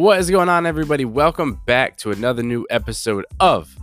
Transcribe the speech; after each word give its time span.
What 0.00 0.18
is 0.18 0.30
going 0.30 0.48
on, 0.48 0.64
everybody? 0.64 1.04
Welcome 1.04 1.60
back 1.66 1.98
to 1.98 2.10
another 2.10 2.42
new 2.42 2.66
episode 2.70 3.26
of 3.38 3.76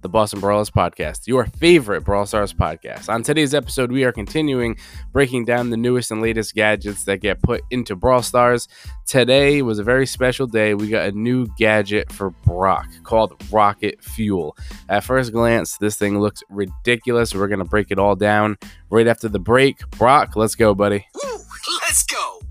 the 0.00 0.08
Boston 0.08 0.40
Brawlers 0.40 0.70
Podcast, 0.70 1.28
your 1.28 1.46
favorite 1.46 2.00
Brawl 2.00 2.26
Stars 2.26 2.52
podcast. 2.52 3.08
On 3.08 3.22
today's 3.22 3.54
episode, 3.54 3.92
we 3.92 4.02
are 4.02 4.10
continuing 4.10 4.76
breaking 5.12 5.44
down 5.44 5.70
the 5.70 5.76
newest 5.76 6.10
and 6.10 6.20
latest 6.20 6.56
gadgets 6.56 7.04
that 7.04 7.18
get 7.18 7.40
put 7.42 7.62
into 7.70 7.94
Brawl 7.94 8.22
Stars. 8.22 8.66
Today 9.06 9.62
was 9.62 9.78
a 9.78 9.84
very 9.84 10.04
special 10.04 10.48
day. 10.48 10.74
We 10.74 10.88
got 10.88 11.06
a 11.06 11.12
new 11.12 11.46
gadget 11.56 12.10
for 12.10 12.30
Brock 12.30 12.88
called 13.04 13.40
Rocket 13.52 14.02
Fuel. 14.02 14.56
At 14.88 15.04
first 15.04 15.30
glance, 15.30 15.78
this 15.78 15.96
thing 15.96 16.18
looks 16.18 16.42
ridiculous. 16.50 17.36
We're 17.36 17.46
going 17.46 17.60
to 17.60 17.64
break 17.64 17.92
it 17.92 18.00
all 18.00 18.16
down 18.16 18.58
right 18.90 19.06
after 19.06 19.28
the 19.28 19.38
break. 19.38 19.88
Brock, 19.90 20.34
let's 20.34 20.56
go, 20.56 20.74
buddy. 20.74 21.06
Woo, 21.14 21.38
let's 21.82 22.02
go. 22.02 22.41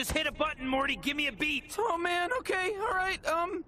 Just 0.00 0.12
hit 0.12 0.26
a 0.26 0.32
button, 0.32 0.66
Morty. 0.66 0.96
Give 0.96 1.14
me 1.14 1.26
a 1.26 1.32
beat. 1.32 1.76
Oh 1.78 1.98
man, 1.98 2.30
okay, 2.38 2.72
all 2.80 2.94
right. 2.94 3.22
Um. 3.26 3.62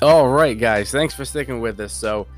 All 0.00 0.28
right, 0.28 0.56
guys, 0.56 0.92
thanks 0.92 1.12
for 1.12 1.24
sticking 1.24 1.60
with 1.60 1.80
us. 1.80 1.92
So, 1.92 2.28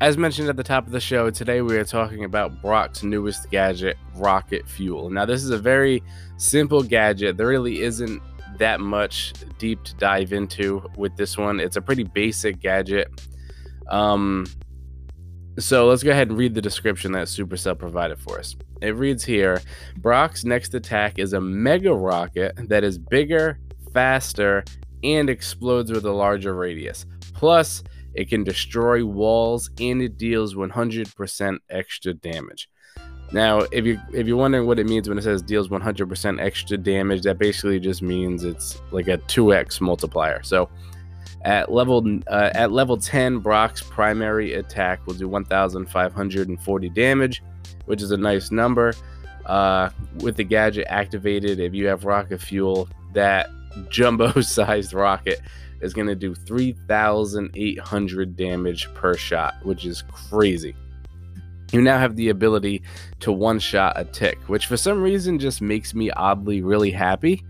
as 0.00 0.16
mentioned 0.16 0.48
at 0.48 0.56
the 0.56 0.64
top 0.64 0.86
of 0.86 0.92
the 0.92 1.00
show, 1.00 1.28
today 1.28 1.60
we 1.60 1.76
are 1.76 1.84
talking 1.84 2.24
about 2.24 2.62
Brock's 2.62 3.02
newest 3.02 3.50
gadget, 3.50 3.98
Rocket 4.14 4.66
Fuel. 4.66 5.10
Now, 5.10 5.26
this 5.26 5.44
is 5.44 5.50
a 5.50 5.58
very 5.58 6.02
simple 6.38 6.82
gadget. 6.82 7.36
There 7.36 7.48
really 7.48 7.82
isn't 7.82 8.22
that 8.56 8.80
much 8.80 9.34
deep 9.58 9.82
to 9.84 9.94
dive 9.96 10.32
into 10.32 10.82
with 10.96 11.16
this 11.16 11.36
one. 11.36 11.60
It's 11.60 11.76
a 11.76 11.82
pretty 11.82 12.04
basic 12.04 12.60
gadget. 12.60 13.28
Um, 13.88 14.46
so 15.58 15.86
let's 15.86 16.02
go 16.02 16.12
ahead 16.12 16.28
and 16.28 16.38
read 16.38 16.54
the 16.54 16.62
description 16.62 17.12
that 17.12 17.26
Supercell 17.26 17.78
provided 17.78 18.18
for 18.18 18.38
us. 18.38 18.56
It 18.80 18.96
reads 18.96 19.22
here 19.22 19.60
Brock's 19.98 20.44
next 20.44 20.72
attack 20.72 21.18
is 21.18 21.34
a 21.34 21.40
mega 21.40 21.92
rocket 21.92 22.54
that 22.68 22.84
is 22.84 22.96
bigger, 22.96 23.58
faster, 23.92 24.64
and 25.04 25.28
explodes 25.28 25.92
with 25.92 26.06
a 26.06 26.12
larger 26.12 26.54
radius. 26.54 27.04
Plus, 27.34 27.82
it 28.14 28.28
can 28.28 28.44
destroy 28.44 29.04
walls 29.04 29.70
and 29.80 30.02
it 30.02 30.18
deals 30.18 30.54
100% 30.54 31.58
extra 31.70 32.14
damage. 32.14 32.68
Now, 33.32 33.60
if 33.70 33.86
you 33.86 34.00
if 34.12 34.26
you're 34.26 34.36
wondering 34.36 34.66
what 34.66 34.80
it 34.80 34.86
means 34.86 35.08
when 35.08 35.16
it 35.16 35.22
says 35.22 35.40
deals 35.40 35.68
100% 35.68 36.40
extra 36.40 36.76
damage, 36.76 37.22
that 37.22 37.38
basically 37.38 37.78
just 37.78 38.02
means 38.02 38.42
it's 38.42 38.82
like 38.90 39.06
a 39.06 39.18
2x 39.18 39.80
multiplier. 39.80 40.42
So, 40.42 40.68
at 41.44 41.70
level 41.70 42.04
uh, 42.26 42.50
at 42.54 42.72
level 42.72 42.96
10, 42.96 43.38
Brock's 43.38 43.82
primary 43.82 44.54
attack 44.54 45.06
will 45.06 45.14
do 45.14 45.28
1,540 45.28 46.88
damage, 46.90 47.42
which 47.86 48.02
is 48.02 48.10
a 48.10 48.16
nice 48.16 48.50
number. 48.50 48.94
Uh, 49.46 49.90
with 50.16 50.36
the 50.36 50.44
gadget 50.44 50.86
activated, 50.88 51.60
if 51.60 51.72
you 51.72 51.86
have 51.86 52.04
rocket 52.04 52.40
fuel, 52.40 52.88
that 53.14 53.48
jumbo-sized 53.88 54.92
rocket 54.92 55.40
is 55.80 55.94
going 55.94 56.08
to 56.08 56.14
do 56.14 56.34
3,800 56.34 58.36
damage 58.36 58.92
per 58.94 59.14
shot, 59.14 59.54
which 59.62 59.86
is 59.86 60.02
crazy. 60.12 60.76
You 61.72 61.80
now 61.80 61.98
have 61.98 62.16
the 62.16 62.30
ability 62.30 62.82
to 63.20 63.32
one 63.32 63.58
shot 63.58 63.94
a 63.96 64.04
tick, 64.04 64.38
which 64.48 64.66
for 64.66 64.76
some 64.76 65.02
reason 65.02 65.38
just 65.38 65.62
makes 65.62 65.94
me 65.94 66.10
oddly 66.10 66.62
really 66.62 66.90
happy. 66.90 67.44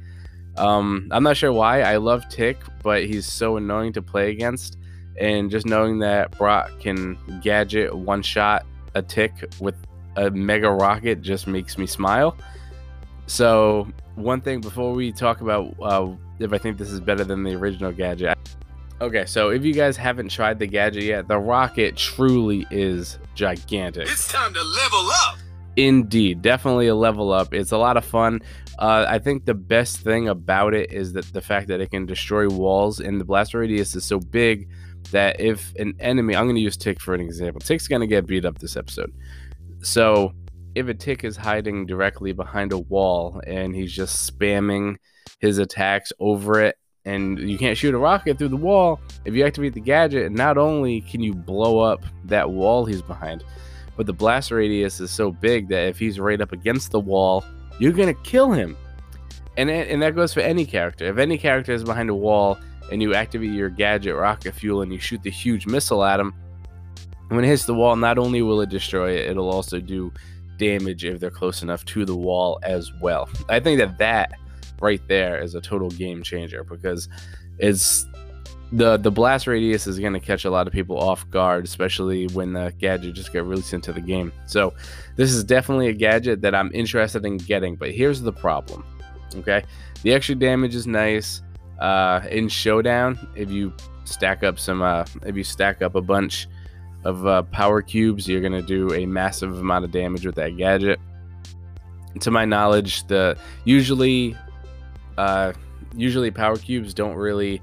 Um, 0.56 1.08
I'm 1.10 1.22
not 1.22 1.36
sure 1.36 1.52
why. 1.52 1.82
I 1.82 1.96
love 1.96 2.28
Tick, 2.28 2.58
but 2.82 3.04
he's 3.04 3.26
so 3.26 3.56
annoying 3.56 3.92
to 3.94 4.02
play 4.02 4.30
against. 4.30 4.76
And 5.18 5.50
just 5.50 5.66
knowing 5.66 5.98
that 6.00 6.36
Brock 6.36 6.70
can 6.80 7.18
gadget 7.42 7.94
one 7.94 8.22
shot 8.22 8.66
a 8.94 9.02
tick 9.02 9.32
with 9.60 9.76
a 10.16 10.30
mega 10.30 10.70
rocket 10.70 11.22
just 11.22 11.46
makes 11.46 11.78
me 11.78 11.86
smile. 11.86 12.36
So, 13.30 13.86
one 14.16 14.40
thing 14.40 14.60
before 14.60 14.92
we 14.92 15.12
talk 15.12 15.40
about 15.40 15.76
uh, 15.80 16.08
if 16.40 16.52
I 16.52 16.58
think 16.58 16.78
this 16.78 16.90
is 16.90 16.98
better 16.98 17.22
than 17.22 17.44
the 17.44 17.54
original 17.54 17.92
gadget. 17.92 18.36
Okay, 19.00 19.24
so 19.24 19.50
if 19.50 19.64
you 19.64 19.72
guys 19.72 19.96
haven't 19.96 20.30
tried 20.30 20.58
the 20.58 20.66
gadget 20.66 21.04
yet, 21.04 21.28
the 21.28 21.38
rocket 21.38 21.96
truly 21.96 22.66
is 22.72 23.20
gigantic. 23.36 24.08
It's 24.08 24.26
time 24.26 24.52
to 24.52 24.60
level 24.60 25.08
up. 25.12 25.38
Indeed, 25.76 26.42
definitely 26.42 26.88
a 26.88 26.94
level 26.96 27.32
up. 27.32 27.54
It's 27.54 27.70
a 27.70 27.78
lot 27.78 27.96
of 27.96 28.04
fun. 28.04 28.40
Uh, 28.80 29.06
I 29.08 29.20
think 29.20 29.44
the 29.44 29.54
best 29.54 29.98
thing 29.98 30.26
about 30.26 30.74
it 30.74 30.92
is 30.92 31.12
that 31.12 31.26
the 31.26 31.40
fact 31.40 31.68
that 31.68 31.80
it 31.80 31.92
can 31.92 32.06
destroy 32.06 32.48
walls, 32.48 32.98
and 32.98 33.20
the 33.20 33.24
blast 33.24 33.54
radius 33.54 33.94
is 33.94 34.04
so 34.04 34.18
big 34.18 34.68
that 35.12 35.38
if 35.38 35.72
an 35.76 35.94
enemy, 36.00 36.34
I'm 36.34 36.46
going 36.46 36.56
to 36.56 36.60
use 36.60 36.76
Tick 36.76 37.00
for 37.00 37.14
an 37.14 37.20
example. 37.20 37.60
Tick's 37.60 37.86
going 37.86 38.00
to 38.00 38.08
get 38.08 38.26
beat 38.26 38.44
up 38.44 38.58
this 38.58 38.76
episode. 38.76 39.14
So 39.82 40.34
if 40.74 40.88
a 40.88 40.94
Tick 40.94 41.24
is 41.24 41.36
hiding 41.36 41.86
directly 41.86 42.32
behind 42.32 42.72
a 42.72 42.78
wall 42.78 43.40
and 43.46 43.74
he's 43.74 43.92
just 43.92 44.30
spamming 44.30 44.96
his 45.38 45.58
attacks 45.58 46.12
over 46.18 46.60
it, 46.62 46.76
and 47.04 47.38
you 47.38 47.56
can't 47.56 47.78
shoot 47.78 47.94
a 47.94 47.98
rocket 47.98 48.38
through 48.38 48.48
the 48.48 48.56
wall, 48.56 49.00
if 49.24 49.34
you 49.34 49.44
activate 49.44 49.74
the 49.74 49.80
gadget, 49.80 50.30
not 50.32 50.58
only 50.58 51.00
can 51.00 51.20
you 51.20 51.34
blow 51.34 51.80
up 51.80 52.02
that 52.24 52.50
wall 52.50 52.84
he's 52.84 53.02
behind, 53.02 53.42
but 53.96 54.06
the 54.06 54.12
blast 54.12 54.50
radius 54.50 55.00
is 55.00 55.10
so 55.10 55.30
big 55.30 55.68
that 55.68 55.88
if 55.88 55.98
he's 55.98 56.20
right 56.20 56.40
up 56.40 56.52
against 56.52 56.90
the 56.90 57.00
wall, 57.00 57.44
you're 57.78 57.92
gonna 57.92 58.14
kill 58.14 58.52
him. 58.52 58.76
And 59.56 59.70
and 59.70 60.00
that 60.02 60.14
goes 60.14 60.32
for 60.32 60.40
any 60.40 60.64
character. 60.64 61.06
If 61.06 61.18
any 61.18 61.36
character 61.36 61.72
is 61.72 61.84
behind 61.84 62.10
a 62.10 62.14
wall 62.14 62.58
and 62.92 63.02
you 63.02 63.14
activate 63.14 63.50
your 63.50 63.68
gadget 63.68 64.14
rocket 64.14 64.52
fuel 64.52 64.82
and 64.82 64.92
you 64.92 64.98
shoot 64.98 65.22
the 65.22 65.30
huge 65.30 65.66
missile 65.66 66.04
at 66.04 66.20
him, 66.20 66.34
when 67.28 67.44
it 67.44 67.48
hits 67.48 67.64
the 67.64 67.74
wall, 67.74 67.96
not 67.96 68.18
only 68.18 68.42
will 68.42 68.60
it 68.60 68.70
destroy 68.70 69.12
it, 69.12 69.30
it'll 69.30 69.50
also 69.50 69.80
do 69.80 70.12
damage 70.60 71.04
if 71.04 71.18
they're 71.18 71.30
close 71.30 71.62
enough 71.62 71.84
to 71.86 72.04
the 72.04 72.14
wall 72.14 72.60
as 72.62 72.92
well. 73.00 73.28
I 73.48 73.58
think 73.58 73.80
that 73.80 73.98
that 73.98 74.38
right 74.80 75.00
there 75.08 75.42
is 75.42 75.54
a 75.54 75.60
total 75.60 75.90
game 75.90 76.22
changer 76.22 76.62
because 76.62 77.08
it's 77.58 78.06
the 78.72 78.96
the 78.96 79.10
blast 79.10 79.46
radius 79.46 79.86
is 79.86 79.98
going 79.98 80.12
to 80.12 80.20
catch 80.20 80.44
a 80.44 80.50
lot 80.50 80.66
of 80.66 80.72
people 80.72 80.98
off 80.98 81.28
guard, 81.30 81.64
especially 81.64 82.28
when 82.28 82.52
the 82.52 82.72
gadget 82.78 83.14
just 83.14 83.32
got 83.32 83.46
released 83.46 83.74
into 83.74 83.92
the 83.92 84.00
game. 84.00 84.32
So 84.46 84.74
this 85.16 85.32
is 85.32 85.42
definitely 85.42 85.88
a 85.88 85.92
gadget 85.92 86.40
that 86.42 86.54
I'm 86.54 86.70
interested 86.72 87.24
in 87.24 87.38
getting. 87.38 87.74
But 87.74 87.90
here's 87.90 88.20
the 88.20 88.32
problem. 88.32 88.84
Okay, 89.36 89.64
the 90.02 90.12
extra 90.12 90.34
damage 90.34 90.74
is 90.74 90.86
nice. 90.86 91.42
Uh, 91.80 92.20
in 92.30 92.46
showdown, 92.48 93.18
if 93.34 93.50
you 93.50 93.72
stack 94.04 94.44
up 94.44 94.58
some, 94.58 94.82
uh, 94.82 95.04
if 95.24 95.34
you 95.34 95.42
stack 95.42 95.80
up 95.80 95.94
a 95.94 96.02
bunch 96.02 96.46
of 97.04 97.26
uh, 97.26 97.42
power 97.44 97.82
cubes, 97.82 98.28
you're 98.28 98.40
gonna 98.40 98.62
do 98.62 98.92
a 98.94 99.06
massive 99.06 99.58
amount 99.58 99.84
of 99.84 99.90
damage 99.90 100.26
with 100.26 100.34
that 100.36 100.56
gadget. 100.56 101.00
To 102.20 102.30
my 102.30 102.44
knowledge, 102.44 103.06
the 103.06 103.36
usually, 103.64 104.36
uh, 105.16 105.52
usually 105.94 106.30
power 106.30 106.56
cubes 106.56 106.92
don't 106.92 107.14
really 107.14 107.62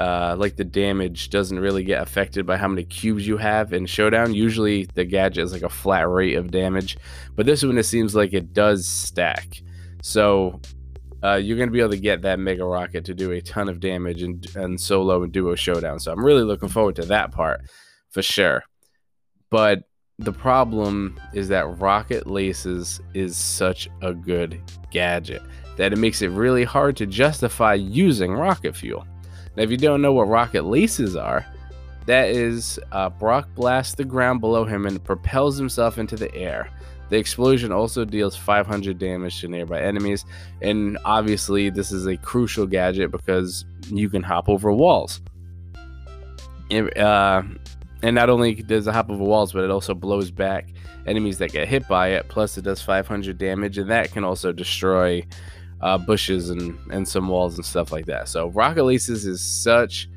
uh, 0.00 0.34
like 0.36 0.56
the 0.56 0.64
damage 0.64 1.30
doesn't 1.30 1.60
really 1.60 1.84
get 1.84 2.02
affected 2.02 2.44
by 2.44 2.56
how 2.56 2.66
many 2.66 2.84
cubes 2.84 3.26
you 3.26 3.36
have 3.36 3.72
in 3.72 3.86
showdown. 3.86 4.34
Usually 4.34 4.84
the 4.94 5.04
gadget 5.04 5.44
is 5.44 5.52
like 5.52 5.62
a 5.62 5.68
flat 5.68 6.08
rate 6.08 6.34
of 6.34 6.50
damage 6.50 6.96
but 7.36 7.46
this 7.46 7.62
one 7.62 7.78
it 7.78 7.84
seems 7.84 8.14
like 8.14 8.32
it 8.32 8.52
does 8.52 8.86
stack. 8.86 9.62
So 10.02 10.60
uh, 11.22 11.36
you're 11.36 11.56
going 11.56 11.68
to 11.68 11.72
be 11.72 11.78
able 11.78 11.90
to 11.90 11.98
get 11.98 12.22
that 12.22 12.40
mega 12.40 12.64
rocket 12.64 13.04
to 13.04 13.14
do 13.14 13.30
a 13.30 13.40
ton 13.40 13.68
of 13.68 13.78
damage 13.78 14.22
in, 14.22 14.42
in 14.56 14.76
solo 14.76 15.22
and 15.22 15.32
duo 15.32 15.54
showdown. 15.54 16.00
So 16.00 16.12
i'm 16.12 16.24
really 16.24 16.42
looking 16.42 16.68
forward 16.68 16.96
to 16.96 17.02
that 17.06 17.30
part 17.30 17.62
for 18.12 18.22
sure 18.22 18.62
but 19.50 19.84
the 20.18 20.32
problem 20.32 21.18
is 21.34 21.48
that 21.48 21.80
rocket 21.80 22.26
laces 22.26 23.00
is 23.14 23.36
such 23.36 23.88
a 24.02 24.14
good 24.14 24.60
gadget 24.90 25.42
that 25.76 25.92
it 25.92 25.98
makes 25.98 26.22
it 26.22 26.28
really 26.28 26.64
hard 26.64 26.96
to 26.96 27.06
justify 27.06 27.74
using 27.74 28.32
rocket 28.32 28.76
fuel 28.76 29.04
now, 29.56 29.62
if 29.62 29.70
you 29.70 29.76
don't 29.76 30.00
know 30.00 30.12
what 30.12 30.28
rocket 30.28 30.64
laces 30.64 31.14
are, 31.16 31.44
that 32.06 32.30
is 32.30 32.80
uh, 32.90 33.10
Brock 33.10 33.48
blasts 33.54 33.94
the 33.94 34.04
ground 34.04 34.40
below 34.40 34.64
him 34.64 34.86
and 34.86 35.02
propels 35.02 35.56
himself 35.56 35.98
into 35.98 36.16
the 36.16 36.34
air. 36.34 36.68
The 37.10 37.18
explosion 37.18 37.70
also 37.70 38.06
deals 38.06 38.34
500 38.34 38.98
damage 38.98 39.40
to 39.40 39.48
nearby 39.48 39.82
enemies, 39.82 40.24
and 40.62 40.98
obviously, 41.04 41.68
this 41.68 41.92
is 41.92 42.06
a 42.06 42.16
crucial 42.16 42.66
gadget 42.66 43.10
because 43.10 43.66
you 43.88 44.08
can 44.08 44.22
hop 44.22 44.48
over 44.48 44.72
walls. 44.72 45.20
It, 46.70 46.96
uh, 46.96 47.42
and 48.02 48.14
not 48.14 48.28
only 48.28 48.54
does 48.54 48.86
it 48.86 48.92
hop 48.92 49.10
over 49.10 49.22
walls, 49.22 49.52
but 49.52 49.64
it 49.64 49.70
also 49.70 49.94
blows 49.94 50.30
back 50.30 50.68
enemies 51.06 51.38
that 51.38 51.52
get 51.52 51.68
hit 51.68 51.86
by 51.88 52.08
it. 52.08 52.28
Plus, 52.28 52.58
it 52.58 52.62
does 52.62 52.82
500 52.82 53.38
damage, 53.38 53.78
and 53.78 53.90
that 53.90 54.12
can 54.12 54.24
also 54.24 54.52
destroy 54.52 55.24
uh, 55.80 55.98
bushes 55.98 56.50
and, 56.50 56.78
and 56.90 57.06
some 57.06 57.28
walls 57.28 57.56
and 57.56 57.64
stuff 57.64 57.92
like 57.92 58.06
that. 58.06 58.28
So 58.28 58.48
Rocket 58.48 58.84
Laces 58.84 59.26
is 59.26 59.40
such 59.40 60.08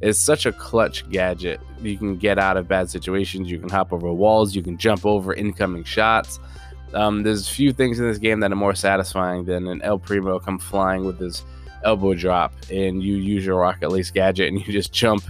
It's 0.00 0.18
such 0.18 0.46
a 0.46 0.52
clutch 0.52 1.08
gadget. 1.10 1.60
You 1.80 1.96
can 1.96 2.16
get 2.16 2.38
out 2.38 2.56
of 2.56 2.68
bad 2.68 2.90
situations. 2.90 3.50
You 3.50 3.58
can 3.58 3.68
hop 3.68 3.92
over 3.92 4.12
walls. 4.12 4.54
You 4.54 4.62
can 4.62 4.76
jump 4.76 5.06
over 5.06 5.34
incoming 5.34 5.84
shots. 5.84 6.40
Um, 6.92 7.22
there's 7.22 7.48
few 7.48 7.72
things 7.72 7.98
in 7.98 8.06
this 8.06 8.18
game 8.18 8.40
that 8.40 8.52
are 8.52 8.56
more 8.56 8.74
satisfying 8.74 9.44
than 9.44 9.66
an 9.66 9.82
El 9.82 9.98
Primo 9.98 10.38
come 10.38 10.58
flying 10.58 11.04
with 11.04 11.18
his 11.18 11.42
elbow 11.82 12.14
drop, 12.14 12.54
and 12.70 13.02
you 13.02 13.16
use 13.16 13.44
your 13.44 13.58
Rocket 13.58 13.90
Lace 13.90 14.10
gadget 14.10 14.48
and 14.48 14.64
you 14.64 14.72
just 14.72 14.92
jump 14.92 15.24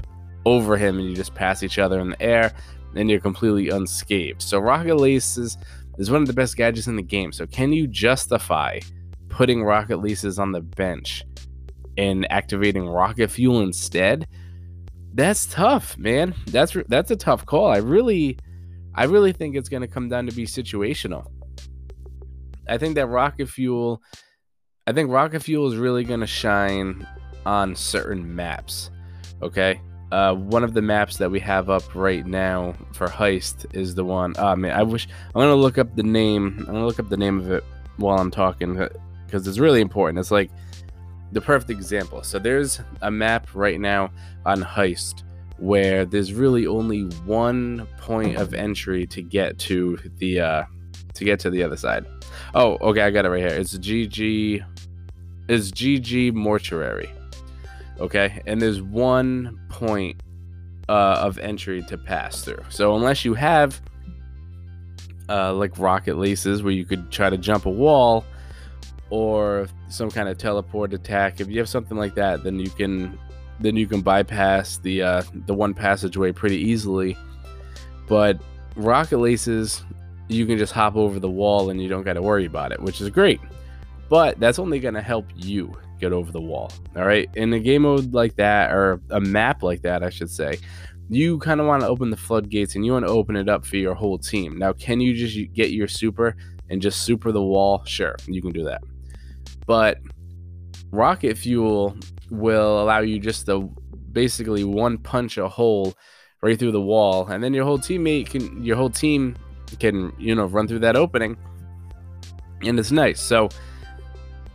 over 0.47 0.77
him 0.77 0.99
and 0.99 1.09
you 1.09 1.15
just 1.15 1.35
pass 1.35 1.63
each 1.63 1.79
other 1.79 2.01
in 2.01 2.11
the 2.11 2.23
air, 2.23 2.53
and 2.95 3.11
you're 3.11 3.21
completely 3.21 3.71
unscathed. 3.71 4.43
So 4.43 4.59
Rocket 4.59 4.97
Lace 4.97 5.37
is, 5.37 5.59
is 5.99 6.11
one 6.11 6.23
of 6.23 6.29
the 6.29 6.35
best 6.35 6.57
gadgets 6.57 6.87
in 6.87 6.97
the 6.97 7.03
game. 7.03 7.33
So 7.33 7.47
can 7.47 7.73
you 7.73 7.87
justify 7.87 8.81
putting 9.29 9.65
Rocket 9.65 9.99
Laces 9.99 10.39
on 10.39 10.53
the 10.53 10.61
bench 10.61 11.25
and 11.97 12.27
activating 12.31 12.87
Rocket 12.87 13.31
Fuel 13.31 13.63
instead? 13.63 14.27
That's 15.13 15.47
tough, 15.47 15.97
man. 15.97 16.35
That's 16.47 16.77
that's 16.89 17.13
a 17.13 17.17
tough 17.17 17.47
call. 17.47 17.67
I 17.69 17.77
really, 17.77 18.37
I 18.95 19.05
really 19.05 19.33
think 19.33 19.55
it's 19.55 19.69
going 19.69 19.83
to 19.83 19.89
come 19.89 20.09
down 20.09 20.27
to 20.27 20.33
be 20.33 20.45
situational. 20.45 21.31
I 22.69 22.79
think 22.79 22.97
that 22.97 23.07
rocket 23.07 23.49
fuel, 23.49 24.03
I 24.87 24.93
think 24.93 25.11
rocket 25.11 25.41
fuel 25.41 25.71
is 25.71 25.77
really 25.77 26.03
going 26.03 26.21
to 26.21 26.27
shine 26.27 27.07
on 27.47 27.77
certain 27.77 28.35
maps. 28.35 28.91
Okay. 29.43 29.81
Uh, 30.13 30.35
one 30.35 30.63
of 30.63 30.75
the 30.75 30.83
maps 30.83 31.17
that 31.17 31.31
we 31.31 31.41
have 31.41 31.71
up 31.71 31.95
right 31.95 32.27
now 32.27 32.75
for 32.93 33.09
heist 33.09 33.67
is 33.75 33.95
the 33.95 34.05
one. 34.05 34.35
Oh 34.39 34.55
man, 34.55 34.79
I 34.79 34.83
wish 34.83 35.09
I'm 35.35 35.41
gonna 35.41 35.55
look 35.55 35.79
up 35.79 35.97
the 35.97 36.03
name. 36.03 36.57
I'm 36.61 36.67
gonna 36.67 36.87
look 36.87 37.01
up 37.01 37.09
the 37.09 37.17
name 37.17 37.41
of 37.41 37.51
it 37.51 37.65
while 37.97 38.19
I'm 38.19 38.31
talking 38.31 38.75
because 39.27 39.49
it's 39.49 39.59
really 39.59 39.81
important. 39.81 40.19
It's 40.19 40.31
like 40.31 40.51
the 41.33 41.41
perfect 41.41 41.71
example. 41.71 42.23
So 42.23 42.39
there's 42.39 42.81
a 43.03 43.11
map 43.11 43.49
right 43.55 43.81
now 43.81 44.11
on 44.47 44.63
heist 44.63 45.25
where 45.59 46.05
there's 46.05 46.33
really 46.33 46.67
only 46.67 47.03
one 47.25 47.87
point 47.99 48.37
of 48.37 48.55
entry 48.55 49.07
to 49.07 49.23
get 49.23 49.59
to 49.59 49.99
the 50.19 50.41
uh, 50.41 50.65
to 51.15 51.25
get 51.25 51.41
to 51.41 51.51
the 51.51 51.63
other 51.63 51.77
side. 51.77 52.07
Oh, 52.55 52.77
okay, 52.81 53.03
I 53.03 53.11
got 53.11 53.25
it 53.25 53.31
right 53.31 53.41
here. 53.41 53.49
It's 53.49 53.77
GG 53.77 54.65
It's 55.49 55.71
GG 55.71 56.35
mortuary. 56.35 57.11
Okay, 58.01 58.43
and 58.47 58.61
there's 58.61 58.83
one 58.83 59.59
point 59.69 60.21
uh, 60.89 61.19
of 61.21 61.39
entry 61.39 61.83
to 61.83 61.97
pass 61.97 62.45
through. 62.45 62.63
So 62.69 62.97
unless 62.97 63.25
you 63.25 63.35
have 63.35 63.81
uh, 65.29 65.55
like 65.55 65.79
rocket 65.79 66.19
laces 66.19 66.63
where 66.63 66.73
you 66.73 66.85
could 66.85 67.11
try 67.11 67.31
to 67.31 67.39
jump 67.39 67.67
a 67.67 67.71
wall 67.71 68.25
or 69.11 69.69
some 69.89 70.11
kind 70.11 70.29
of 70.29 70.39
teleport 70.39 70.93
attack, 70.93 71.41
if 71.41 71.49
you 71.49 71.59
have 71.59 71.69
something 71.69 71.97
like 71.97 72.15
that, 72.17 72.43
then 72.43 72.59
you 72.59 72.71
can 72.71 73.19
then 73.61 73.77
you 73.77 73.87
can 73.87 74.01
bypass 74.01 74.79
the 74.79 75.03
uh, 75.03 75.23
the 75.47 75.55
one 75.55 75.73
passageway 75.75 76.33
pretty 76.33 76.59
easily. 76.59 77.17
But 78.09 78.41
rocket 78.77 79.19
laces 79.19 79.85
you 80.29 80.47
can 80.47 80.59
just 80.59 80.73
hop 80.73 80.97
over 80.97 81.21
the 81.21 81.31
wall 81.31 81.71
and 81.71 81.83
you 81.83 81.89
don't 81.89 82.03
got 82.03 82.15
to 82.15 82.23
worry 82.23 82.47
about 82.47 82.73
it, 82.73 82.81
which 82.81 83.01
is 83.01 83.11
great. 83.11 83.41
But 84.09 84.39
that's 84.41 84.59
only 84.59 84.81
going 84.81 84.95
to 84.95 85.03
help 85.03 85.27
you 85.35 85.73
get 85.99 86.13
over 86.13 86.31
the 86.33 86.41
wall. 86.41 86.73
All 86.97 87.05
right. 87.05 87.29
In 87.35 87.53
a 87.53 87.61
game 87.61 87.83
mode 87.83 88.13
like 88.15 88.37
that, 88.37 88.73
or 88.73 89.01
a 89.11 89.21
map 89.21 89.63
like 89.63 89.83
that, 89.83 90.03
I 90.03 90.11
should 90.11 90.31
say, 90.31 90.59
you 91.09 91.39
kind 91.39 91.61
of 91.61 91.67
want 91.67 91.83
to 91.83 91.89
open 91.89 92.11
the 92.11 92.17
floodgates 92.17 92.75
and 92.75 92.85
you 92.85 92.93
want 92.93 93.07
to 93.07 93.13
open 93.13 93.37
it 93.37 93.49
up 93.49 93.65
for 93.67 93.77
your 93.77 93.95
whole 93.95 94.19
team. 94.19 94.59
Now, 94.59 94.73
can 94.73 95.01
you 95.01 95.15
just 95.15 95.53
get 95.53 95.71
your 95.71 95.89
super 95.89 96.37
and 96.71 96.81
just 96.81 97.03
super 97.03 97.31
the 97.33 97.43
wall? 97.43 97.85
Sure, 97.85 98.17
you 98.27 98.41
can 98.41 98.53
do 98.53 98.65
that. 98.65 98.83
But 99.67 99.99
rocket 100.91 101.37
fuel 101.37 101.97
will 102.31 102.83
allow 102.83 103.01
you 103.01 103.19
just 103.19 103.47
to 103.47 103.71
basically 104.13 104.65
one 104.65 104.99
punch 104.99 105.39
a 105.39 105.49
hole 105.49 105.95
right 106.43 106.59
through 106.59 106.73
the 106.73 106.81
wall, 106.81 107.27
and 107.27 107.43
then 107.43 107.55
your 107.55 107.65
whole 107.65 107.79
teammate 107.79 108.31
can, 108.31 108.63
your 108.63 108.77
whole 108.77 108.91
team 108.91 109.37
can 109.79 110.13
you 110.19 110.35
know 110.35 110.47
run 110.47 110.69
through 110.69 110.79
that 110.79 110.97
opening 110.97 111.37
and 112.63 112.79
it's 112.79 112.93
nice 112.93 113.21
so 113.21 113.49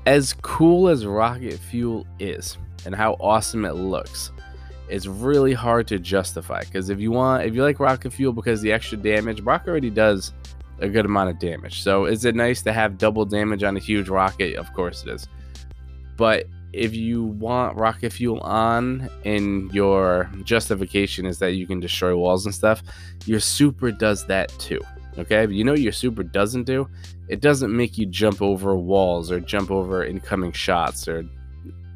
as 0.10 0.34
cool 0.42 0.90
as 0.90 1.06
rocket 1.06 1.54
fuel 1.54 2.04
is 2.18 2.58
and 2.88 2.96
how 2.96 3.14
awesome 3.20 3.64
it 3.64 3.74
looks 3.74 4.32
it's 4.90 5.06
really 5.06 5.54
hard 5.54 5.88
to 5.88 6.00
justify. 6.00 6.62
Because 6.62 6.90
if 6.90 7.00
you 7.00 7.12
want 7.12 7.44
if 7.44 7.54
you 7.54 7.62
like 7.62 7.80
rocket 7.80 8.12
fuel 8.12 8.34
because 8.34 8.60
the 8.60 8.72
extra 8.72 8.98
damage 8.98 9.44
Brock 9.44 9.66
already 9.68 9.92
does 9.92 10.34
a 10.80 10.90
good 10.90 11.06
amount 11.06 11.30
of 11.30 11.38
damage. 11.38 11.84
So 11.84 12.06
is 12.06 12.26
it 12.26 12.34
nice 12.34 12.64
to 12.64 12.74
have 12.74 12.98
double 12.98 13.24
damage 13.24 13.62
on 13.62 13.78
a 13.78 13.80
huge 13.80 14.10
rocket? 14.10 14.56
Of 14.56 14.74
course 14.74 15.04
it 15.04 15.10
is. 15.10 15.28
But 16.18 16.48
if 16.74 16.96
you 16.96 17.26
want 17.26 17.78
rocket 17.78 18.12
fuel 18.12 18.40
on 18.40 19.12
and 19.26 19.72
your 19.76 20.28
justification 20.44 21.28
is 21.28 21.38
that 21.38 21.54
you 21.54 21.68
can 21.68 21.80
destroy 21.80 22.16
walls 22.16 22.48
and 22.48 22.56
stuff 22.56 22.82
your 23.26 23.40
super 23.40 23.92
does 23.92 24.26
that 24.26 24.50
too 24.58 24.82
Okay, 25.18 25.46
but 25.46 25.56
you 25.56 25.64
know 25.64 25.74
your 25.74 25.92
super 25.92 26.24
doesn't 26.24 26.64
do? 26.64 26.88
It 27.28 27.42
doesn't 27.42 27.76
make 27.76 27.98
you 27.98 28.06
jump 28.06 28.42
over 28.42 28.76
walls 28.76 29.32
or 29.32 29.40
jump 29.40 29.72
over 29.72 30.06
incoming 30.06 30.52
shots 30.52 31.08
or 31.08 31.26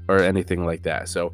or 0.09 0.19
anything 0.19 0.65
like 0.65 0.83
that. 0.83 1.07
So 1.07 1.33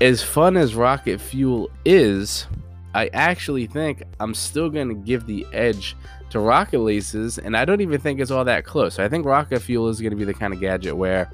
as 0.00 0.22
fun 0.22 0.56
as 0.56 0.74
rocket 0.74 1.20
fuel 1.20 1.70
is, 1.84 2.46
I 2.94 3.08
actually 3.08 3.66
think 3.66 4.02
I'm 4.18 4.34
still 4.34 4.70
going 4.70 4.88
to 4.88 4.94
give 4.94 5.26
the 5.26 5.46
edge 5.52 5.96
to 6.30 6.38
rocket 6.38 6.78
laces 6.78 7.38
and 7.38 7.56
I 7.56 7.64
don't 7.64 7.80
even 7.80 8.00
think 8.00 8.20
it's 8.20 8.30
all 8.30 8.44
that 8.44 8.64
close. 8.64 8.98
I 8.98 9.08
think 9.08 9.26
rocket 9.26 9.60
fuel 9.60 9.88
is 9.88 10.00
going 10.00 10.10
to 10.10 10.16
be 10.16 10.24
the 10.24 10.34
kind 10.34 10.54
of 10.54 10.60
gadget 10.60 10.96
where 10.96 11.30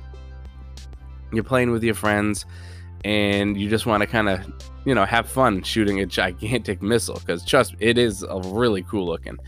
you're 1.32 1.44
playing 1.44 1.70
with 1.70 1.82
your 1.82 1.94
friends 1.94 2.46
and 3.04 3.58
you 3.60 3.68
just 3.68 3.86
want 3.86 4.02
to 4.02 4.06
kind 4.06 4.28
of 4.28 4.40
you 4.84 4.94
know 4.94 5.04
have 5.04 5.28
fun 5.28 5.62
shooting 5.62 6.00
a 6.00 6.06
gigantic 6.06 6.82
missile 6.92 7.18
because 7.18 7.44
trust 7.44 7.72
me, 7.72 7.78
it 7.80 7.98
is 7.98 8.22
a 8.22 8.40
really 8.46 8.82
cool 8.82 9.06
looking. 9.06 9.38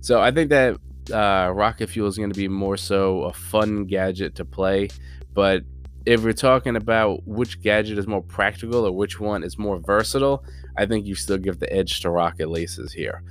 So 0.00 0.20
i 0.20 0.30
think 0.30 0.50
that 0.50 0.78
uh, 1.12 1.50
rocket 1.54 1.88
fuel 1.88 2.08
is 2.08 2.16
going 2.16 2.32
to 2.32 2.36
be 2.36 2.48
more 2.48 2.76
so 2.76 3.24
a 3.24 3.32
fun 3.32 3.84
gadget 3.84 4.34
to 4.36 4.44
play 4.44 4.88
but 5.34 5.62
if 6.06 6.22
we're 6.24 6.32
talking 6.32 6.76
about 6.76 7.26
which 7.26 7.60
gadget 7.60 7.98
is 7.98 8.06
more 8.06 8.22
practical 8.22 8.86
or 8.86 8.92
which 8.92 9.20
one 9.20 9.42
is 9.42 9.58
more 9.58 9.78
versatile 9.78 10.44
i 10.76 10.86
think 10.86 11.06
you 11.06 11.14
still 11.14 11.38
give 11.38 11.58
the 11.58 11.72
edge 11.72 12.00
to 12.00 12.10
rocket 12.10 12.48
laces 12.48 12.92
here. 12.92 13.22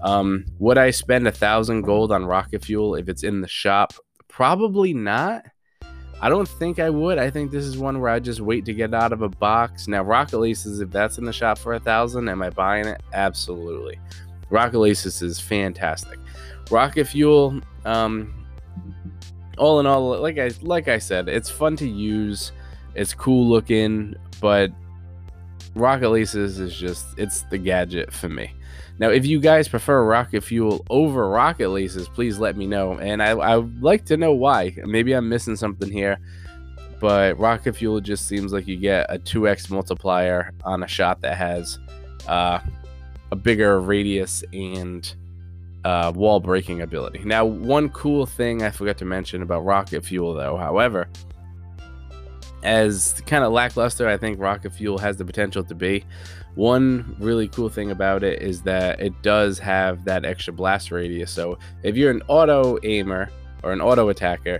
Um, 0.00 0.46
would 0.58 0.78
i 0.78 0.90
spend 0.90 1.26
a 1.26 1.32
thousand 1.32 1.82
gold 1.82 2.12
on 2.12 2.24
rocket 2.24 2.64
fuel 2.64 2.94
if 2.94 3.08
it's 3.08 3.24
in 3.24 3.40
the 3.40 3.48
shop? 3.48 3.92
Probably 4.28 4.94
not 4.94 5.44
I 6.20 6.28
don't 6.28 6.48
think 6.48 6.78
I 6.80 6.90
would. 6.90 7.18
I 7.18 7.30
think 7.30 7.50
this 7.50 7.64
is 7.64 7.78
one 7.78 8.00
where 8.00 8.10
I 8.10 8.18
just 8.18 8.40
wait 8.40 8.64
to 8.64 8.74
get 8.74 8.92
out 8.92 9.12
of 9.12 9.22
a 9.22 9.28
box. 9.28 9.86
Now, 9.86 10.02
Rocket 10.02 10.38
Laces, 10.38 10.80
if 10.80 10.90
that's 10.90 11.18
in 11.18 11.24
the 11.24 11.32
shop 11.32 11.58
for 11.58 11.74
a 11.74 11.80
thousand, 11.80 12.28
am 12.28 12.42
I 12.42 12.50
buying 12.50 12.86
it? 12.86 13.00
Absolutely. 13.12 14.00
Rocket 14.50 14.80
Laces 14.80 15.22
is 15.22 15.38
fantastic. 15.38 16.18
Rocket 16.70 17.04
Fuel, 17.06 17.60
um, 17.84 18.34
all 19.58 19.78
in 19.80 19.86
all, 19.86 20.18
like 20.20 20.38
I 20.38 20.50
like 20.62 20.88
I 20.88 20.98
said, 20.98 21.28
it's 21.28 21.50
fun 21.50 21.76
to 21.76 21.88
use. 21.88 22.52
It's 22.94 23.14
cool 23.14 23.48
looking, 23.48 24.14
but 24.40 24.72
Rocket 25.74 26.10
Laces 26.10 26.58
is 26.58 26.74
just 26.74 27.06
it's 27.16 27.42
the 27.42 27.58
gadget 27.58 28.12
for 28.12 28.28
me. 28.28 28.52
Now, 28.98 29.10
if 29.10 29.24
you 29.24 29.40
guys 29.40 29.68
prefer 29.68 30.04
rocket 30.04 30.42
fuel 30.42 30.84
over 30.90 31.28
rocket 31.28 31.68
laces, 31.68 32.08
please 32.08 32.38
let 32.38 32.56
me 32.56 32.66
know. 32.66 32.98
And 32.98 33.22
I, 33.22 33.30
I 33.30 33.56
would 33.56 33.82
like 33.82 34.04
to 34.06 34.16
know 34.16 34.32
why. 34.32 34.74
Maybe 34.84 35.12
I'm 35.12 35.28
missing 35.28 35.56
something 35.56 35.90
here. 35.90 36.18
But 37.00 37.38
rocket 37.38 37.74
fuel 37.74 38.00
just 38.00 38.26
seems 38.26 38.52
like 38.52 38.66
you 38.66 38.76
get 38.76 39.06
a 39.08 39.18
2x 39.18 39.70
multiplier 39.70 40.52
on 40.64 40.82
a 40.82 40.88
shot 40.88 41.20
that 41.20 41.36
has 41.36 41.78
uh, 42.26 42.58
a 43.30 43.36
bigger 43.36 43.80
radius 43.80 44.42
and 44.52 45.14
uh, 45.84 46.12
wall 46.14 46.40
breaking 46.40 46.82
ability. 46.82 47.20
Now, 47.24 47.44
one 47.44 47.88
cool 47.90 48.26
thing 48.26 48.62
I 48.62 48.70
forgot 48.70 48.98
to 48.98 49.04
mention 49.04 49.42
about 49.42 49.64
rocket 49.64 50.04
fuel, 50.04 50.34
though, 50.34 50.56
however, 50.56 51.08
as 52.62 53.22
kind 53.26 53.44
of 53.44 53.52
lackluster, 53.52 54.08
I 54.08 54.16
think 54.16 54.40
rocket 54.40 54.72
fuel 54.72 54.98
has 54.98 55.16
the 55.16 55.24
potential 55.24 55.62
to 55.64 55.74
be. 55.74 56.04
One 56.58 57.14
really 57.20 57.46
cool 57.46 57.68
thing 57.68 57.92
about 57.92 58.24
it 58.24 58.42
is 58.42 58.62
that 58.62 58.98
it 58.98 59.22
does 59.22 59.60
have 59.60 60.04
that 60.06 60.24
extra 60.24 60.52
blast 60.52 60.90
radius. 60.90 61.30
So 61.30 61.56
if 61.84 61.96
you're 61.96 62.10
an 62.10 62.20
auto 62.26 62.80
aimer 62.82 63.30
or 63.62 63.70
an 63.70 63.80
auto 63.80 64.08
attacker, 64.08 64.58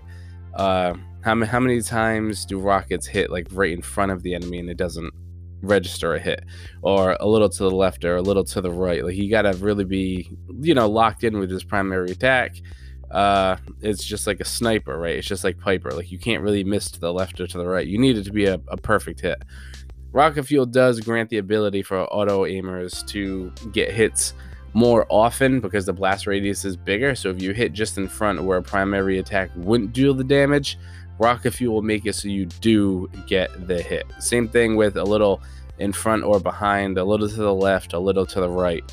uh, 0.54 0.94
how, 1.22 1.44
how 1.44 1.58
many 1.58 1.82
times 1.82 2.44
do 2.44 2.60
rockets 2.60 3.04
hit 3.04 3.32
like 3.32 3.48
right 3.50 3.72
in 3.72 3.82
front 3.82 4.12
of 4.12 4.22
the 4.22 4.32
enemy 4.32 4.60
and 4.60 4.70
it 4.70 4.76
doesn't 4.76 5.12
register 5.60 6.14
a 6.14 6.20
hit? 6.20 6.44
Or 6.82 7.16
a 7.18 7.26
little 7.26 7.48
to 7.48 7.64
the 7.64 7.72
left 7.72 8.04
or 8.04 8.14
a 8.14 8.22
little 8.22 8.44
to 8.44 8.60
the 8.60 8.70
right? 8.70 9.04
Like 9.04 9.16
you 9.16 9.28
got 9.28 9.42
to 9.42 9.54
really 9.54 9.84
be 9.84 10.30
you 10.60 10.74
know 10.74 10.88
locked 10.88 11.24
in 11.24 11.40
with 11.40 11.50
his 11.50 11.64
primary 11.64 12.12
attack. 12.12 12.62
Uh 13.10 13.56
it's 13.80 14.04
just 14.04 14.28
like 14.28 14.38
a 14.38 14.44
sniper 14.44 14.96
right? 14.96 15.16
It's 15.16 15.26
just 15.26 15.42
like 15.42 15.58
piper. 15.58 15.90
Like 15.90 16.12
you 16.12 16.18
can't 16.20 16.44
really 16.44 16.62
miss 16.62 16.92
to 16.92 17.00
the 17.00 17.12
left 17.12 17.40
or 17.40 17.48
to 17.48 17.58
the 17.58 17.66
right. 17.66 17.88
You 17.88 17.98
need 17.98 18.18
it 18.18 18.22
to 18.22 18.32
be 18.32 18.44
a, 18.44 18.60
a 18.68 18.76
perfect 18.76 19.20
hit 19.22 19.42
Rocket 20.12 20.44
Fuel 20.44 20.66
does 20.66 21.00
grant 21.00 21.28
the 21.28 21.38
ability 21.38 21.82
for 21.82 22.00
auto 22.00 22.44
aimers 22.44 23.06
to 23.08 23.52
get 23.72 23.92
hits 23.92 24.34
more 24.72 25.06
often 25.10 25.60
because 25.60 25.86
the 25.86 25.92
blast 25.92 26.26
radius 26.26 26.64
is 26.64 26.76
bigger. 26.76 27.14
So 27.14 27.30
if 27.30 27.42
you 27.42 27.52
hit 27.52 27.72
just 27.72 27.98
in 27.98 28.08
front 28.08 28.42
where 28.42 28.58
a 28.58 28.62
primary 28.62 29.18
attack 29.18 29.50
wouldn't 29.56 29.92
do 29.92 30.12
the 30.12 30.24
damage, 30.24 30.78
Rocket 31.18 31.50
Fuel 31.52 31.74
will 31.74 31.82
make 31.82 32.06
it 32.06 32.14
so 32.14 32.28
you 32.28 32.46
do 32.46 33.10
get 33.26 33.66
the 33.66 33.82
hit. 33.82 34.06
Same 34.18 34.48
thing 34.48 34.76
with 34.76 34.96
a 34.96 35.04
little 35.04 35.42
in 35.78 35.92
front 35.92 36.24
or 36.24 36.40
behind, 36.40 36.96
a 36.96 37.04
little 37.04 37.28
to 37.28 37.34
the 37.34 37.54
left, 37.54 37.92
a 37.92 37.98
little 37.98 38.26
to 38.26 38.40
the 38.40 38.48
right, 38.48 38.84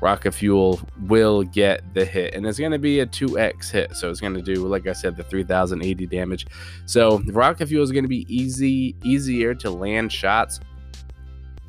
rocket 0.00 0.32
fuel 0.32 0.80
will 1.06 1.42
get 1.42 1.94
the 1.94 2.04
hit 2.04 2.34
and 2.34 2.46
it's 2.46 2.58
going 2.58 2.72
to 2.72 2.78
be 2.78 3.00
a 3.00 3.06
2x 3.06 3.70
hit. 3.70 3.96
So 3.96 4.10
it's 4.10 4.20
going 4.20 4.34
to 4.34 4.42
do 4.42 4.66
like 4.66 4.86
i 4.86 4.92
said 4.92 5.16
the 5.16 5.24
3080 5.24 6.06
damage. 6.06 6.46
So 6.86 7.22
rocket 7.26 7.66
fuel 7.66 7.82
is 7.82 7.92
going 7.92 8.04
to 8.04 8.08
be 8.08 8.26
easy 8.28 8.96
easier 9.02 9.54
to 9.54 9.70
land 9.70 10.12
shots 10.12 10.60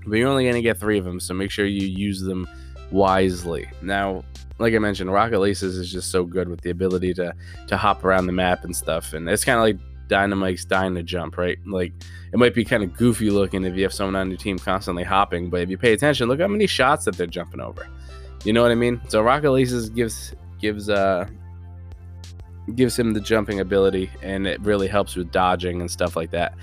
but 0.05 0.17
you're 0.17 0.29
only 0.29 0.43
going 0.43 0.55
to 0.55 0.61
get 0.61 0.79
three 0.79 0.99
of 0.99 1.05
them 1.05 1.19
so 1.19 1.33
make 1.33 1.49
sure 1.49 1.65
you 1.65 1.87
use 1.87 2.21
them 2.21 2.47
wisely. 2.91 3.67
Now 3.81 4.23
like 4.57 4.73
i 4.73 4.79
mentioned 4.79 5.11
rocket 5.11 5.39
laces 5.39 5.77
is 5.77 5.91
just 5.91 6.11
so 6.11 6.23
good 6.23 6.47
with 6.47 6.61
the 6.61 6.69
ability 6.69 7.13
to 7.13 7.33
to 7.67 7.77
hop 7.77 8.05
around 8.05 8.25
the 8.25 8.31
map 8.31 8.63
and 8.63 8.75
stuff 8.75 9.13
and 9.13 9.27
it's 9.29 9.43
kind 9.43 9.57
of 9.57 9.63
like 9.63 9.77
Dynamike's 10.07 10.65
to 10.65 11.03
jump 11.03 11.37
right? 11.37 11.57
Like 11.65 11.91
it 12.31 12.37
might 12.37 12.53
be 12.53 12.63
kind 12.63 12.83
of 12.83 12.95
goofy 12.95 13.29
looking 13.29 13.65
if 13.65 13.75
you 13.75 13.83
have 13.83 13.93
someone 13.93 14.15
on 14.15 14.29
your 14.29 14.37
team 14.37 14.59
constantly 14.59 15.03
hopping 15.03 15.49
but 15.49 15.61
if 15.61 15.69
you 15.69 15.77
pay 15.77 15.93
attention 15.93 16.27
look 16.27 16.39
how 16.39 16.47
many 16.47 16.67
shots 16.67 17.05
that 17.05 17.17
they're 17.17 17.27
jumping 17.27 17.59
over 17.59 17.87
you 18.45 18.53
know 18.53 18.61
what 18.61 18.71
I 18.71 18.75
mean? 18.75 19.01
So 19.09 19.21
Rocket 19.21 19.51
Laces 19.51 19.89
gives 19.89 20.33
gives 20.61 20.89
uh 20.89 21.27
gives 22.75 22.97
him 22.97 23.13
the 23.13 23.19
jumping 23.19 23.59
ability 23.59 24.09
and 24.21 24.47
it 24.47 24.59
really 24.61 24.87
helps 24.87 25.15
with 25.15 25.31
dodging 25.31 25.81
and 25.81 25.89
stuff 25.89 26.15
like 26.15 26.31
that. 26.31 26.55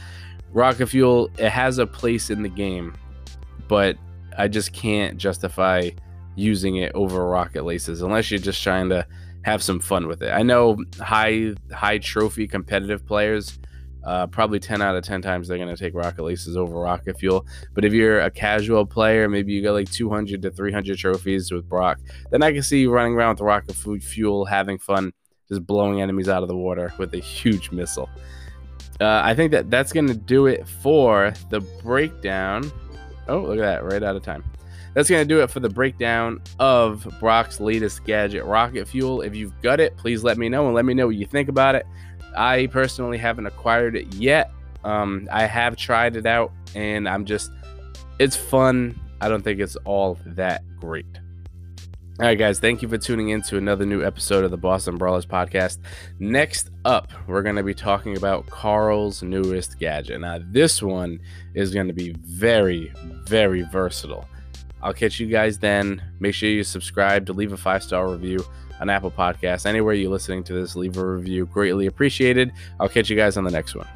Rocket 0.52 0.86
Fuel, 0.88 1.30
it 1.38 1.50
has 1.50 1.78
a 1.78 1.86
place 1.86 2.30
in 2.30 2.42
the 2.42 2.48
game, 2.48 2.94
but 3.68 3.96
I 4.36 4.48
just 4.48 4.72
can't 4.72 5.16
justify 5.16 5.90
using 6.34 6.76
it 6.76 6.92
over 6.94 7.26
Rocket 7.26 7.64
Laces 7.64 8.02
unless 8.02 8.30
you're 8.30 8.40
just 8.40 8.62
trying 8.62 8.88
to 8.88 9.06
have 9.42 9.62
some 9.62 9.80
fun 9.80 10.06
with 10.06 10.22
it. 10.22 10.30
I 10.30 10.42
know 10.42 10.78
high 10.98 11.54
high 11.72 11.98
trophy 11.98 12.46
competitive 12.46 13.06
players 13.06 13.58
uh, 14.04 14.26
probably 14.26 14.58
10 14.58 14.82
out 14.82 14.96
of 14.96 15.04
10 15.04 15.22
times 15.22 15.48
they're 15.48 15.58
going 15.58 15.74
to 15.74 15.76
take 15.76 15.94
rocket 15.94 16.22
laces 16.22 16.56
over 16.56 16.74
rocket 16.74 17.18
fuel 17.18 17.46
but 17.74 17.84
if 17.84 17.92
you're 17.92 18.20
a 18.20 18.30
casual 18.30 18.84
player 18.84 19.28
maybe 19.28 19.52
you 19.52 19.62
got 19.62 19.72
like 19.72 19.90
200 19.90 20.42
to 20.42 20.50
300 20.50 20.98
trophies 20.98 21.50
with 21.52 21.68
brock 21.68 21.98
then 22.30 22.42
i 22.42 22.52
can 22.52 22.62
see 22.62 22.80
you 22.80 22.90
running 22.90 23.14
around 23.14 23.34
with 23.34 23.40
rocket 23.40 23.74
food 23.74 24.02
fuel 24.02 24.44
having 24.44 24.78
fun 24.78 25.12
just 25.48 25.66
blowing 25.66 26.00
enemies 26.00 26.28
out 26.28 26.42
of 26.42 26.48
the 26.48 26.56
water 26.56 26.92
with 26.98 27.14
a 27.14 27.18
huge 27.18 27.70
missile 27.70 28.08
uh, 29.00 29.20
i 29.24 29.34
think 29.34 29.52
that 29.52 29.70
that's 29.70 29.92
going 29.92 30.06
to 30.06 30.14
do 30.14 30.46
it 30.46 30.66
for 30.66 31.32
the 31.50 31.60
breakdown 31.82 32.70
oh 33.28 33.40
look 33.40 33.58
at 33.58 33.62
that 33.62 33.84
right 33.84 34.02
out 34.02 34.16
of 34.16 34.22
time 34.22 34.42
that's 34.94 35.08
going 35.08 35.26
to 35.26 35.34
do 35.34 35.40
it 35.42 35.50
for 35.50 35.60
the 35.60 35.70
breakdown 35.70 36.42
of 36.58 37.06
Brock's 37.18 37.60
latest 37.60 38.04
gadget, 38.04 38.44
Rocket 38.44 38.86
Fuel. 38.88 39.22
If 39.22 39.34
you've 39.34 39.58
got 39.62 39.80
it, 39.80 39.96
please 39.96 40.22
let 40.22 40.36
me 40.36 40.50
know 40.50 40.66
and 40.66 40.74
let 40.74 40.84
me 40.84 40.92
know 40.92 41.06
what 41.06 41.16
you 41.16 41.24
think 41.24 41.48
about 41.48 41.74
it. 41.74 41.86
I 42.36 42.66
personally 42.68 43.18
haven't 43.18 43.46
acquired 43.46 43.96
it 43.96 44.14
yet. 44.14 44.50
Um, 44.84 45.28
I 45.30 45.46
have 45.46 45.76
tried 45.76 46.16
it 46.16 46.26
out 46.26 46.52
and 46.74 47.08
I'm 47.08 47.24
just, 47.24 47.50
it's 48.18 48.36
fun. 48.36 48.98
I 49.20 49.28
don't 49.28 49.42
think 49.42 49.60
it's 49.60 49.76
all 49.84 50.18
that 50.26 50.62
great. 50.78 51.06
All 52.20 52.26
right, 52.26 52.38
guys, 52.38 52.60
thank 52.60 52.82
you 52.82 52.88
for 52.88 52.98
tuning 52.98 53.30
in 53.30 53.42
to 53.42 53.56
another 53.56 53.86
new 53.86 54.04
episode 54.04 54.44
of 54.44 54.50
the 54.50 54.56
Boston 54.56 54.96
Brawlers 54.96 55.24
podcast. 55.24 55.78
Next 56.18 56.70
up, 56.84 57.10
we're 57.26 57.42
going 57.42 57.56
to 57.56 57.62
be 57.62 57.74
talking 57.74 58.16
about 58.16 58.46
Carl's 58.46 59.22
newest 59.22 59.78
gadget. 59.78 60.20
Now, 60.20 60.38
this 60.40 60.82
one 60.82 61.20
is 61.54 61.72
going 61.72 61.86
to 61.86 61.94
be 61.94 62.14
very, 62.20 62.92
very 63.26 63.62
versatile. 63.62 64.28
I'll 64.82 64.92
catch 64.92 65.18
you 65.18 65.26
guys 65.26 65.58
then. 65.58 66.02
Make 66.20 66.34
sure 66.34 66.50
you 66.50 66.64
subscribe 66.64 67.26
to 67.26 67.32
leave 67.32 67.52
a 67.52 67.56
five 67.56 67.82
star 67.82 68.08
review 68.10 68.44
on 68.82 68.90
Apple 68.90 69.10
Podcasts. 69.10 69.64
Anywhere 69.64 69.94
you're 69.94 70.10
listening 70.10 70.44
to 70.44 70.52
this, 70.52 70.76
leave 70.76 70.98
a 70.98 71.06
review. 71.06 71.46
Greatly 71.46 71.86
appreciated. 71.86 72.52
I'll 72.78 72.88
catch 72.88 73.08
you 73.08 73.16
guys 73.16 73.36
on 73.36 73.44
the 73.44 73.50
next 73.50 73.74
one. 73.74 73.88